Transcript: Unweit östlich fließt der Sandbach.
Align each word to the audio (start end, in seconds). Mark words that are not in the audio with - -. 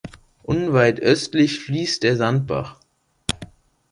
Unweit 0.41 0.99
östlich 0.99 1.59
fließt 1.59 2.01
der 2.01 2.17
Sandbach. 2.17 2.79